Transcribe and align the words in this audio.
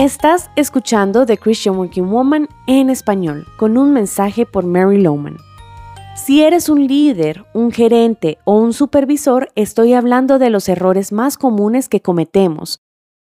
Estás 0.00 0.50
escuchando 0.56 1.26
The 1.26 1.36
Christian 1.36 1.76
Working 1.76 2.10
Woman 2.10 2.48
en 2.66 2.88
español, 2.88 3.46
con 3.58 3.76
un 3.76 3.92
mensaje 3.92 4.46
por 4.46 4.64
Mary 4.64 4.98
Lowman. 4.98 5.36
Si 6.16 6.42
eres 6.42 6.70
un 6.70 6.86
líder, 6.86 7.44
un 7.52 7.70
gerente 7.70 8.38
o 8.46 8.56
un 8.56 8.72
supervisor, 8.72 9.52
estoy 9.56 9.92
hablando 9.92 10.38
de 10.38 10.48
los 10.48 10.70
errores 10.70 11.12
más 11.12 11.36
comunes 11.36 11.90
que 11.90 12.00
cometemos. 12.00 12.80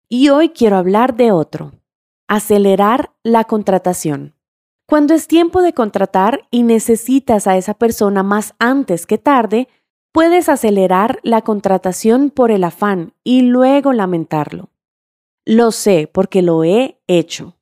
Y 0.07 0.29
hoy 0.29 0.49
quiero 0.49 0.77
hablar 0.77 1.15
de 1.15 1.31
otro. 1.31 1.71
Acelerar 2.27 3.09
la 3.23 3.45
contratación. 3.45 4.35
Cuando 4.85 5.15
es 5.15 5.27
tiempo 5.27 5.63
de 5.63 5.73
contratar 5.73 6.41
y 6.51 6.61
necesitas 6.61 7.47
a 7.47 7.57
esa 7.57 7.73
persona 7.73 8.21
más 8.21 8.53
antes 8.59 9.07
que 9.07 9.17
tarde, 9.17 9.67
puedes 10.11 10.47
acelerar 10.47 11.17
la 11.23 11.41
contratación 11.41 12.29
por 12.29 12.51
el 12.51 12.63
afán 12.63 13.13
y 13.23 13.41
luego 13.41 13.93
lamentarlo. 13.93 14.69
Lo 15.49 15.71
sé 15.71 16.09
porque 16.11 16.41
lo 16.41 16.65
he 16.65 16.99
hecho. 17.07 17.55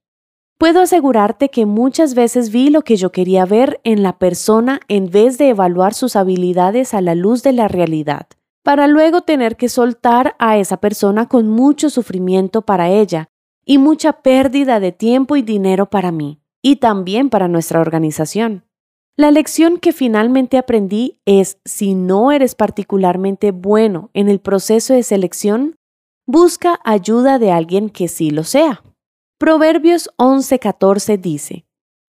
Puedo 0.58 0.82
asegurarte 0.82 1.50
que 1.50 1.68
muchas 1.68 2.16
veces 2.16 2.50
vi 2.50 2.72
lo 2.72 2.82
que 2.82 2.96
yo 2.96 3.12
quería 3.12 3.46
ver 3.46 3.80
en 3.84 4.02
la 4.02 4.18
persona 4.18 4.80
en 4.88 5.12
vez 5.12 5.38
de 5.38 5.50
evaluar 5.50 5.94
sus 5.94 6.16
habilidades 6.16 6.96
a 6.96 7.02
la 7.02 7.14
luz 7.14 7.44
de 7.44 7.54
la 7.54 7.68
realidad, 7.68 8.26
para 8.64 8.88
luego 8.88 9.22
tener 9.22 9.56
que 9.56 9.70
soltar 9.70 10.36
a 10.40 10.58
esa 10.58 10.78
persona 10.78 11.28
con 11.28 11.48
mucho 11.48 11.92
sufrimiento 11.92 12.64
para 12.64 12.90
ella 12.90 13.28
y 13.64 13.78
mucha 13.78 14.14
pérdida 14.14 14.80
de 14.80 14.92
tiempo 14.92 15.36
y 15.36 15.44
dinero 15.44 15.86
para 15.86 16.12
mí, 16.12 16.42
y 16.64 16.78
también 16.78 17.30
para 17.30 17.48
nuestra 17.48 17.82
organización. 17.82 18.64
La 19.16 19.30
lección 19.30 19.78
que 19.78 19.94
finalmente 19.94 20.58
aprendí 20.58 21.20
es 21.26 21.60
si 21.66 21.94
no 21.94 22.32
eres 22.32 22.56
particularmente 22.56 23.52
bueno 23.52 24.10
en 24.16 24.28
el 24.28 24.40
proceso 24.40 24.96
de 24.96 25.04
selección, 25.04 25.75
busca 26.26 26.80
ayuda 26.84 27.40
de 27.40 27.52
alguien 27.52 27.90
que 27.90 28.08
sí 28.08 28.30
lo 28.30 28.44
sea. 28.44 28.84
Proverbios 29.38 30.10
11:14 30.18 31.18
dice, 31.20 31.66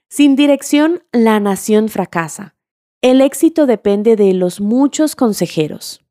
Sin 0.08 0.36
dirección 0.36 1.02
la 1.12 1.40
nación 1.40 1.88
fracasa. 1.88 2.54
El 3.02 3.20
éxito 3.20 3.66
depende 3.66 4.16
de 4.16 4.32
los 4.32 4.60
muchos 4.60 5.16
consejeros. 5.16 6.04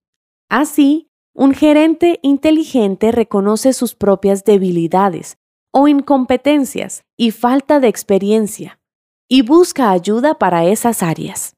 Así, 0.50 1.10
un 1.34 1.54
gerente 1.54 2.20
inteligente 2.22 3.12
reconoce 3.12 3.74
sus 3.74 3.96
propias 3.96 4.44
debilidades 4.44 5.38
o 5.72 5.88
incompetencias 5.88 7.04
y 7.18 7.32
falta 7.32 7.80
de 7.80 7.88
experiencia 7.88 8.80
y 9.28 9.42
busca 9.42 9.92
ayuda 9.92 10.38
para 10.38 10.66
esas 10.66 11.04
áreas. 11.04 11.56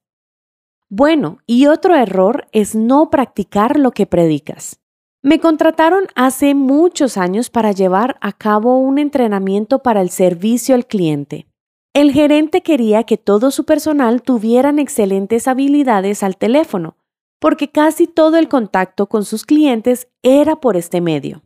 Bueno, 0.89 1.39
y 1.45 1.67
otro 1.67 1.95
error 1.95 2.47
es 2.53 2.73
no 2.73 3.09
practicar 3.09 3.77
lo 3.77 3.91
que 3.91 4.05
predicas. 4.05 4.79
Me 5.23 5.39
contrataron 5.39 6.05
hace 6.15 6.53
muchos 6.53 7.17
años 7.17 7.49
para 7.49 7.71
llevar 7.71 8.17
a 8.21 8.33
cabo 8.33 8.77
un 8.77 8.99
entrenamiento 8.99 9.79
para 9.79 10.01
el 10.01 10.09
servicio 10.09 10.75
al 10.75 10.85
cliente. 10.85 11.47
El 11.93 12.11
gerente 12.11 12.61
quería 12.61 13.03
que 13.03 13.17
todo 13.17 13.49
su 13.49 13.65
personal 13.65 14.21
tuvieran 14.21 14.77
excelentes 14.77 15.47
habilidades 15.47 16.21
al 16.21 16.37
teléfono, 16.37 16.97
porque 17.39 17.71
casi 17.71 18.05
todo 18.05 18.37
el 18.37 18.47
contacto 18.47 19.07
con 19.07 19.25
sus 19.25 19.45
clientes 19.45 20.07
era 20.21 20.57
por 20.57 20.77
este 20.77 21.01
medio. 21.01 21.41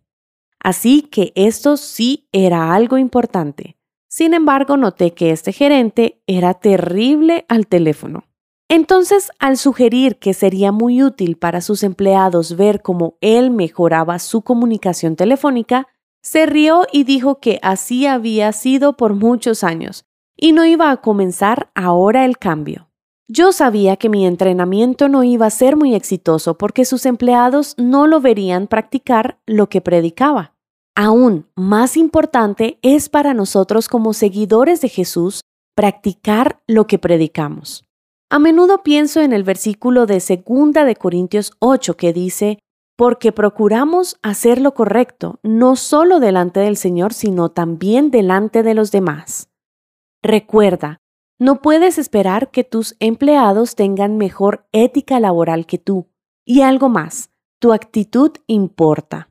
Así 0.60 1.04
que 1.04 1.32
esto 1.36 1.78
sí 1.78 2.28
era 2.34 2.74
algo 2.74 2.98
importante. 2.98 3.78
Sin 4.10 4.34
embargo, 4.34 4.76
noté 4.76 5.14
que 5.14 5.32
este 5.32 5.54
gerente 5.54 6.22
era 6.28 6.54
terrible 6.54 7.46
al 7.48 7.68
teléfono. 7.68 8.26
Entonces, 8.74 9.32
al 9.38 9.58
sugerir 9.58 10.16
que 10.16 10.34
sería 10.34 10.72
muy 10.72 11.04
útil 11.04 11.36
para 11.36 11.60
sus 11.60 11.84
empleados 11.84 12.56
ver 12.56 12.82
cómo 12.82 13.18
él 13.20 13.52
mejoraba 13.52 14.18
su 14.18 14.44
comunicación 14.44 15.18
telefónica, 15.18 15.90
se 16.22 16.46
rió 16.46 16.84
y 16.90 17.04
dijo 17.04 17.42
que 17.42 17.60
así 17.64 18.06
había 18.06 18.54
sido 18.54 18.96
por 18.96 19.14
muchos 19.14 19.66
años 19.66 20.06
y 20.38 20.54
no 20.54 20.64
iba 20.64 20.90
a 20.90 21.02
comenzar 21.02 21.70
ahora 21.76 22.24
el 22.24 22.38
cambio. 22.38 22.88
Yo 23.28 23.52
sabía 23.52 23.98
que 23.98 24.08
mi 24.08 24.26
entrenamiento 24.26 25.10
no 25.10 25.26
iba 25.26 25.48
a 25.48 25.50
ser 25.50 25.76
muy 25.76 25.94
exitoso 25.94 26.58
porque 26.58 26.86
sus 26.86 27.06
empleados 27.06 27.76
no 27.78 28.08
lo 28.08 28.22
verían 28.22 28.68
practicar 28.68 29.38
lo 29.46 29.68
que 29.68 29.82
predicaba. 29.82 30.54
Aún 30.96 31.46
más 31.56 31.98
importante 31.98 32.80
es 32.84 33.10
para 33.10 33.34
nosotros 33.34 33.90
como 33.90 34.14
seguidores 34.14 34.80
de 34.80 34.88
Jesús 34.88 35.42
practicar 35.76 36.62
lo 36.68 36.88
que 36.88 37.00
predicamos. 37.00 37.84
A 38.34 38.40
menudo 38.40 38.82
pienso 38.82 39.20
en 39.20 39.34
el 39.34 39.44
versículo 39.44 40.06
de 40.06 40.24
2 40.24 40.86
de 40.86 40.96
Corintios 40.96 41.52
8 41.60 41.98
que 41.98 42.14
dice, 42.14 42.60
porque 42.96 43.34
procuramos 43.34 44.20
hacer 44.24 44.62
lo 44.62 44.74
correcto, 44.74 45.42
no 45.44 45.76
solo 45.76 46.22
delante 46.22 46.62
del 46.62 46.78
Señor, 46.78 47.14
sino 47.14 47.50
también 47.50 48.10
delante 48.10 48.64
de 48.64 48.74
los 48.74 48.90
demás. 48.90 49.50
Recuerda, 50.24 51.02
no 51.40 51.62
puedes 51.62 51.98
esperar 51.98 52.52
que 52.52 52.64
tus 52.64 52.96
empleados 53.02 53.76
tengan 53.76 54.18
mejor 54.18 54.66
ética 54.72 55.20
laboral 55.20 55.66
que 55.66 55.78
tú. 55.78 56.08
Y 56.46 56.62
algo 56.62 56.88
más, 56.88 57.32
tu 57.60 57.74
actitud 57.74 58.32
importa. 58.48 59.30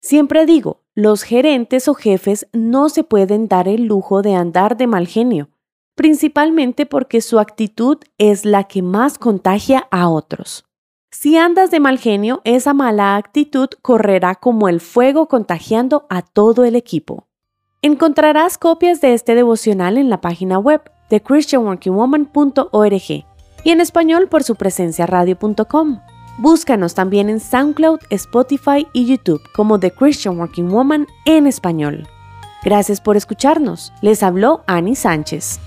Siempre 0.00 0.46
digo, 0.46 0.84
los 0.94 1.22
gerentes 1.22 1.86
o 1.86 1.92
jefes 1.92 2.48
no 2.54 2.88
se 2.88 3.04
pueden 3.04 3.46
dar 3.46 3.68
el 3.68 3.84
lujo 3.84 4.22
de 4.22 4.34
andar 4.34 4.78
de 4.78 4.86
mal 4.86 5.06
genio 5.06 5.50
principalmente 5.98 6.86
porque 6.86 7.20
su 7.20 7.40
actitud 7.40 7.98
es 8.18 8.44
la 8.44 8.62
que 8.64 8.82
más 8.82 9.18
contagia 9.18 9.88
a 9.90 10.08
otros. 10.08 10.64
Si 11.10 11.36
andas 11.36 11.72
de 11.72 11.80
mal 11.80 11.98
genio, 11.98 12.40
esa 12.44 12.72
mala 12.72 13.16
actitud 13.16 13.68
correrá 13.82 14.36
como 14.36 14.68
el 14.68 14.80
fuego 14.80 15.26
contagiando 15.26 16.06
a 16.08 16.22
todo 16.22 16.64
el 16.64 16.76
equipo. 16.76 17.26
Encontrarás 17.82 18.58
copias 18.58 19.00
de 19.00 19.12
este 19.12 19.34
devocional 19.34 19.98
en 19.98 20.08
la 20.08 20.20
página 20.20 20.60
web 20.60 20.88
de 21.10 21.20
christianworkingwoman.org 21.20 23.10
y 23.64 23.70
en 23.70 23.80
español 23.80 24.28
por 24.28 24.44
su 24.44 24.54
presencia 24.54 25.04
radio.com. 25.04 25.98
Búscanos 26.38 26.94
también 26.94 27.28
en 27.28 27.40
SoundCloud, 27.40 27.98
Spotify 28.10 28.86
y 28.92 29.06
YouTube 29.06 29.42
como 29.52 29.80
The 29.80 29.90
Christian 29.90 30.38
Working 30.38 30.70
Woman 30.70 31.08
en 31.24 31.48
español. 31.48 32.06
Gracias 32.62 33.00
por 33.00 33.16
escucharnos. 33.16 33.92
Les 34.00 34.22
habló 34.22 34.62
Annie 34.68 34.94
Sánchez. 34.94 35.58